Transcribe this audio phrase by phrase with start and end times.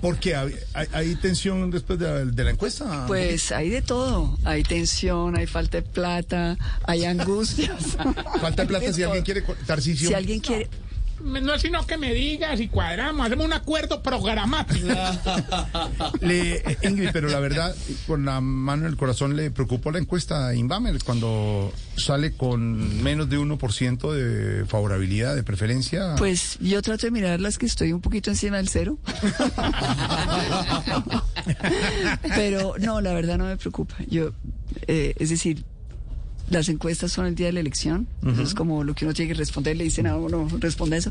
[0.00, 3.04] Porque hay, hay- hay tensión después de la, de la encuesta.
[3.06, 4.36] Pues hay de todo.
[4.44, 7.96] Hay tensión, hay falta de plata, hay angustias.
[8.40, 10.08] Falta de plata si alguien quiere Tarcisio.
[10.08, 10.68] Si alguien quiere,
[11.22, 14.88] No es sino que me digas y cuadramos, hacemos un acuerdo programático.
[16.20, 17.74] Le, eh, Ingrid, pero la verdad,
[18.06, 23.02] con la mano en el corazón, le preocupó la encuesta a Inbamer cuando sale con
[23.02, 26.16] menos de 1% de favorabilidad, de preferencia.
[26.16, 28.98] pues yo trato de mirar las que estoy un poquito encima del cero.
[32.34, 33.94] Pero no, la verdad no me preocupa.
[34.08, 34.32] Yo,
[34.86, 35.64] eh, es decir,
[36.52, 39.32] las encuestas son el día de la elección, eso es como lo que uno tiene
[39.32, 41.10] que responder, le dicen a uno, responde eso.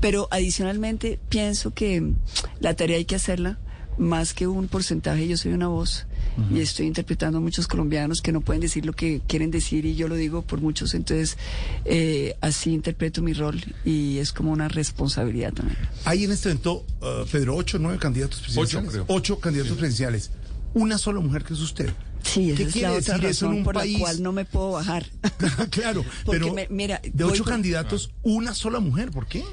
[0.00, 2.12] Pero adicionalmente pienso que
[2.60, 3.58] la tarea hay que hacerla
[3.98, 6.06] más que un porcentaje, yo soy una voz
[6.50, 9.96] y estoy interpretando a muchos colombianos que no pueden decir lo que quieren decir y
[9.96, 11.36] yo lo digo por muchos, entonces
[11.84, 15.78] eh, así interpreto mi rol y es como una responsabilidad también.
[16.06, 18.90] Hay en este evento, uh, Pedro, ocho, nueve candidatos presidenciales.
[18.90, 19.04] creo.
[19.08, 20.30] Ocho candidatos presidenciales.
[20.72, 21.90] Una sola mujer que es usted.
[22.34, 23.92] Sí, esa ¿Qué es quiere la otra decir eso en razón un por país?
[23.94, 25.06] la cual no me puedo bajar.
[25.70, 29.10] claro, Porque pero me- mira, de ocho por- candidatos, una sola mujer.
[29.10, 29.44] ¿Por qué?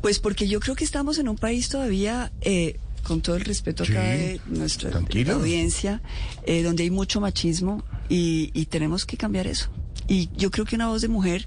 [0.00, 3.82] Pues porque yo creo que estamos en un país todavía, eh, con todo el respeto
[3.84, 4.90] acá Sí, de nuestra
[5.34, 6.02] audiencia,
[6.46, 9.68] eh, donde hay mucho machismo y, y tenemos que cambiar eso.
[10.08, 11.46] Y yo creo que una voz de mujer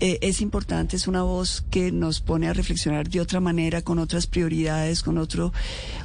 [0.00, 3.98] eh, es importante, es una voz que nos pone a reflexionar de otra manera, con
[3.98, 5.52] otras prioridades, con otro,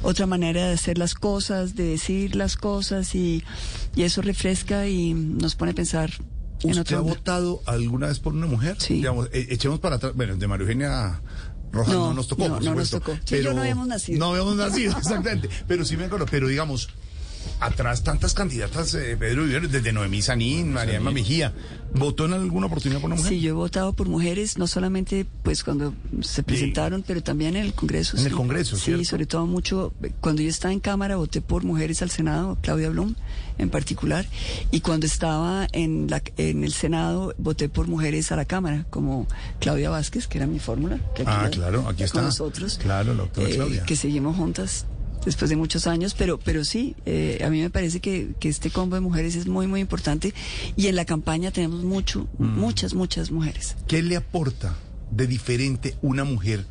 [0.02, 3.42] otra manera de hacer las cosas, de decir las cosas y,
[3.96, 6.10] y eso refresca y nos pone a pensar
[6.62, 7.14] en ¿Usted otra ha onda.
[7.14, 8.76] votado alguna vez por una mujer?
[8.78, 8.94] Sí.
[8.94, 10.12] Digamos, eh, echemos para atrás.
[10.14, 11.20] Bueno, de María Eugenia
[11.72, 13.12] Rojas no, No, nos tocó, no, por no nos supuesto.
[13.12, 13.26] tocó.
[13.26, 14.18] Sí, yo no habíamos nacido.
[14.18, 15.48] No habíamos nacido, exactamente.
[15.66, 16.26] Pero sí me acuerdo.
[16.30, 16.88] Pero digamos,
[17.60, 21.52] atrás tantas candidatas, eh, Pedro Viveros, desde Noemí Sanín, María Emma Mejía.
[21.92, 23.32] ¿Votó en alguna oportunidad por una mujer?
[23.32, 27.64] Sí, yo he votado por mujeres, no solamente pues cuando se presentaron, pero también en
[27.64, 28.16] el Congreso.
[28.16, 28.28] En sí.
[28.28, 29.04] el Congreso, Sí, ¿cierto?
[29.04, 33.14] sobre todo mucho, cuando yo estaba en Cámara voté por mujeres al Senado, Claudia Blum
[33.58, 34.24] en particular,
[34.70, 39.26] y cuando estaba en, la, en el Senado voté por mujeres a la Cámara, como
[39.58, 40.96] Claudia Vázquez, que era mi fórmula.
[41.14, 42.22] que aquí Ah, la- claro, aquí con está.
[42.22, 42.78] nosotros.
[42.80, 43.82] Claro, la doctora eh, Claudia.
[43.84, 44.86] Que seguimos juntas
[45.24, 48.70] después de muchos años, pero, pero sí, eh, a mí me parece que, que este
[48.70, 50.32] combo de mujeres es muy, muy importante
[50.76, 52.58] y en la campaña tenemos mucho, Mm.
[52.58, 53.76] muchas, muchas mujeres.
[53.86, 54.74] ¿Qué le aporta
[55.10, 56.64] de diferente una mujer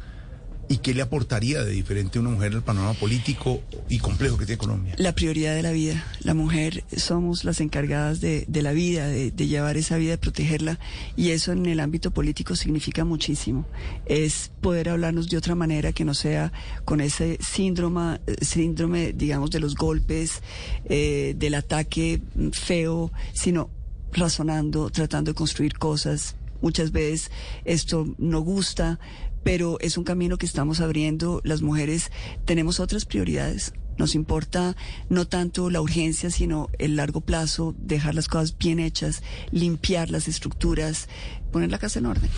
[0.69, 4.59] y qué le aportaría de diferente una mujer al panorama político y complejo que tiene
[4.59, 4.93] Colombia?
[4.97, 6.05] La prioridad de la vida.
[6.21, 10.79] La mujer somos las encargadas de, la vida, de, llevar esa vida, de protegerla.
[11.17, 13.65] Y eso en el ámbito político significa muchísimo.
[14.05, 16.53] Es poder hablarnos de otra manera que no sea
[16.85, 20.43] con ese síndrome, síndrome digamos, de los golpes,
[20.85, 23.71] eh, del ataque feo, sino
[24.13, 26.35] razonando, tratando de construir cosas.
[26.61, 27.31] Muchas veces
[27.63, 28.99] esto no gusta,
[29.43, 31.41] pero es un camino que estamos abriendo.
[31.43, 32.11] Las mujeres
[32.45, 33.73] tenemos otras prioridades.
[33.97, 34.77] Nos importa
[35.09, 40.29] no tanto la urgencia, sino el largo plazo, dejar las cosas bien hechas, limpiar las
[40.29, 41.09] estructuras,
[41.51, 42.29] poner la casa en orden.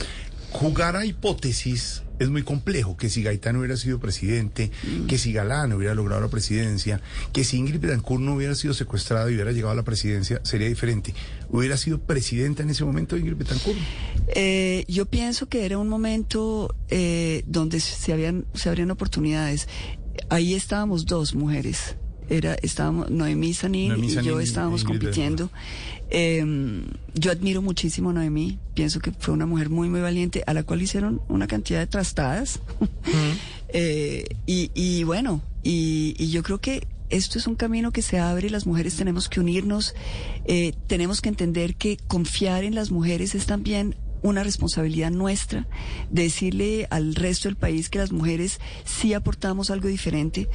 [0.52, 4.70] Jugar a hipótesis es muy complejo, que si Gaitán hubiera sido presidente,
[5.08, 7.02] que si Galán hubiera logrado la presidencia,
[7.34, 10.68] que si Ingrid Betancourt no hubiera sido secuestrada y hubiera llegado a la presidencia, sería
[10.68, 11.16] diferente.
[11.50, 13.80] ¿Hubiera sido presidenta en ese momento Ingrid Betancourt?
[14.28, 19.68] Eh, yo pienso que era un momento eh, donde se habían se abrían oportunidades.
[20.30, 21.96] Ahí estábamos dos mujeres.
[22.30, 25.50] Era estábamos Noemí Sanín Noemí y yo estábamos compitiendo.
[26.10, 26.44] Eh,
[27.14, 28.60] yo admiro muchísimo a Noemí.
[28.74, 31.88] Pienso que fue una mujer muy muy valiente a la cual hicieron una cantidad de
[31.88, 32.60] trastadas.
[33.74, 38.20] Eh, y, y bueno, y, y yo creo que esto es un camino que se
[38.20, 39.94] abre, las mujeres tenemos que unirnos,
[40.46, 45.68] eh, tenemos que entender que confiar en las mujeres es también una responsabilidad nuestra,
[46.10, 50.50] decirle al resto del país que las mujeres sí aportamos algo diferente.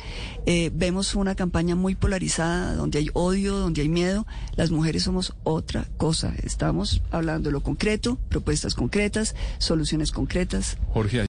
[0.47, 4.27] Eh, vemos una campaña muy polarizada, donde hay odio, donde hay miedo.
[4.57, 6.35] Las mujeres somos otra cosa.
[6.43, 10.79] Estamos hablando de lo concreto, propuestas concretas, soluciones concretas.
[10.93, 11.21] Jorge,